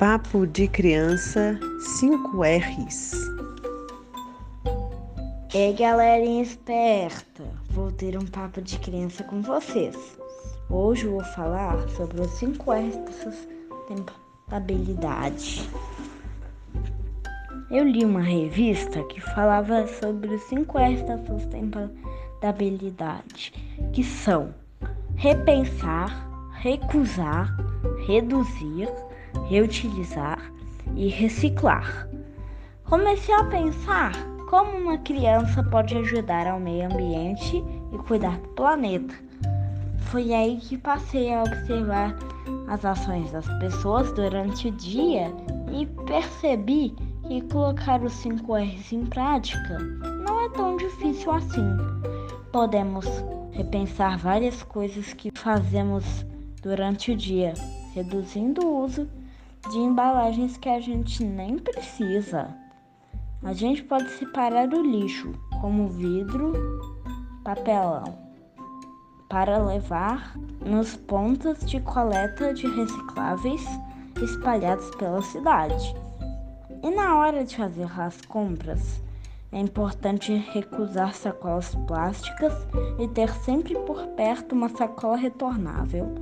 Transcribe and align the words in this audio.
Papo 0.00 0.46
de 0.46 0.66
Criança 0.66 1.60
5 2.00 2.42
R's. 2.42 3.12
Ei, 5.52 5.74
galerinha 5.74 6.42
esperta! 6.42 7.44
Vou 7.68 7.92
ter 7.92 8.16
um 8.16 8.24
papo 8.24 8.62
de 8.62 8.78
criança 8.78 9.22
com 9.24 9.42
vocês. 9.42 10.18
Hoje 10.70 11.06
vou 11.06 11.22
falar 11.22 11.86
sobre 11.90 12.22
os 12.22 12.30
5 12.30 12.72
R's 12.72 12.96
da 12.96 13.12
sustentabilidade. 13.12 15.68
Eu 17.70 17.84
li 17.84 18.02
uma 18.02 18.22
revista 18.22 19.04
que 19.04 19.20
falava 19.20 19.86
sobre 19.86 20.34
os 20.34 20.40
5 20.44 20.78
R's 20.78 21.02
da 21.02 21.18
sustentabilidade, 21.26 23.52
que 23.92 24.02
são 24.02 24.54
repensar, 25.14 26.26
recusar, 26.54 27.54
reduzir, 28.06 28.88
reutilizar 29.48 30.38
e 30.96 31.08
reciclar. 31.08 32.08
Comecei 32.84 33.34
a 33.34 33.44
pensar 33.44 34.12
como 34.48 34.76
uma 34.78 34.98
criança 34.98 35.62
pode 35.62 35.96
ajudar 35.96 36.46
ao 36.48 36.58
meio 36.58 36.92
ambiente 36.92 37.62
e 37.92 37.98
cuidar 37.98 38.36
do 38.38 38.48
planeta. 38.48 39.14
Foi 40.10 40.34
aí 40.34 40.56
que 40.56 40.76
passei 40.76 41.32
a 41.32 41.44
observar 41.44 42.16
as 42.66 42.84
ações 42.84 43.30
das 43.30 43.46
pessoas 43.60 44.12
durante 44.12 44.68
o 44.68 44.72
dia 44.72 45.32
e 45.72 45.86
percebi 46.04 46.94
que 47.28 47.40
colocar 47.42 48.02
os 48.02 48.12
5 48.14 48.56
R's 48.56 48.92
em 48.92 49.06
prática 49.06 49.78
não 49.78 50.44
é 50.44 50.48
tão 50.48 50.76
difícil 50.76 51.30
assim. 51.30 51.76
Podemos 52.50 53.06
repensar 53.52 54.18
várias 54.18 54.64
coisas 54.64 55.12
que 55.12 55.30
fazemos 55.32 56.26
durante 56.60 57.12
o 57.12 57.16
dia, 57.16 57.54
reduzindo 57.94 58.66
o 58.66 58.84
uso 58.84 59.08
de 59.68 59.78
embalagens 59.78 60.56
que 60.56 60.68
a 60.68 60.80
gente 60.80 61.22
nem 61.22 61.58
precisa. 61.58 62.48
A 63.42 63.52
gente 63.52 63.82
pode 63.82 64.08
separar 64.10 64.72
o 64.72 64.82
lixo, 64.82 65.32
como 65.60 65.88
vidro, 65.88 66.52
papelão, 67.44 68.18
para 69.28 69.58
levar 69.58 70.36
nos 70.64 70.96
pontos 70.96 71.60
de 71.60 71.80
coleta 71.80 72.52
de 72.54 72.66
recicláveis 72.66 73.64
espalhados 74.22 74.90
pela 74.96 75.22
cidade. 75.22 75.94
E 76.82 76.90
na 76.90 77.16
hora 77.18 77.44
de 77.44 77.56
fazer 77.56 77.88
as 78.00 78.20
compras, 78.22 79.02
é 79.52 79.58
importante 79.58 80.32
recusar 80.34 81.14
sacolas 81.14 81.74
plásticas 81.86 82.52
e 82.98 83.08
ter 83.08 83.30
sempre 83.36 83.74
por 83.80 84.06
perto 84.08 84.54
uma 84.54 84.68
sacola 84.68 85.16
retornável. 85.16 86.14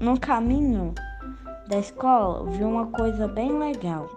No 0.00 0.18
caminho 0.18 0.94
da 1.68 1.78
escola, 1.78 2.50
vi 2.50 2.64
uma 2.64 2.86
coisa 2.86 3.28
bem 3.28 3.58
legal. 3.58 4.08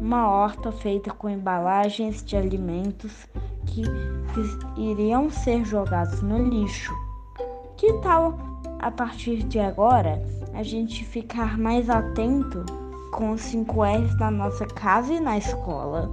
Uma 0.00 0.28
horta 0.28 0.72
feita 0.72 1.10
com 1.12 1.28
embalagens 1.28 2.24
de 2.24 2.36
alimentos 2.36 3.28
que, 3.66 3.82
que 3.84 4.80
iriam 4.80 5.30
ser 5.30 5.64
jogados 5.64 6.20
no 6.22 6.42
lixo. 6.48 6.92
Que 7.76 7.92
tal, 8.00 8.36
a 8.80 8.90
partir 8.90 9.44
de 9.44 9.60
agora, 9.60 10.20
a 10.52 10.62
gente 10.64 11.04
ficar 11.04 11.56
mais 11.56 11.88
atento 11.88 12.64
com 13.12 13.30
os 13.30 13.42
5 13.42 13.84
R's 13.84 14.18
na 14.18 14.30
nossa 14.30 14.66
casa 14.66 15.12
e 15.12 15.20
na 15.20 15.38
escola? 15.38 16.10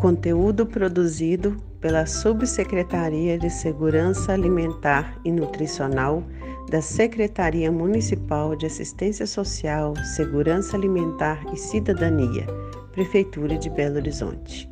Conteúdo 0.00 0.64
produzido 0.64 1.56
pela 1.78 2.06
Subsecretaria 2.06 3.38
de 3.38 3.50
Segurança 3.50 4.32
Alimentar 4.32 5.18
e 5.24 5.30
Nutricional 5.30 6.22
da 6.70 6.80
Secretaria 6.80 7.70
Municipal 7.72 8.54
de 8.54 8.66
Assistência 8.66 9.26
Social, 9.26 9.92
Segurança 10.14 10.76
Alimentar 10.76 11.44
e 11.52 11.56
Cidadania, 11.56 12.46
Prefeitura 12.92 13.58
de 13.58 13.68
Belo 13.68 13.96
Horizonte. 13.96 14.69